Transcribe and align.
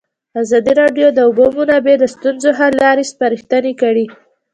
ازادي 0.41 0.73
راډیو 0.81 1.07
د 1.11 1.13
د 1.17 1.19
اوبو 1.27 1.45
منابع 1.57 1.95
د 1.99 2.05
ستونزو 2.13 2.49
حل 2.57 2.73
لارې 2.83 3.03
سپارښتنې 3.11 3.73
کړي. 3.81 4.05